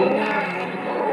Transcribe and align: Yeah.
Yeah. 0.00 1.09